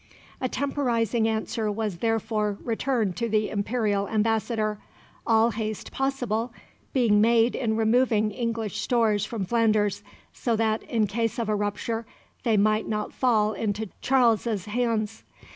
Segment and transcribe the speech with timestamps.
[0.41, 4.79] A temporising answer was therefore returned to the imperial ambassador,
[5.27, 6.51] "all haste possible"
[6.91, 10.01] being made in removing English stores from Flanders,
[10.33, 12.07] so that, in case of a rupture,
[12.41, 15.23] they might not fall into Charles's hands.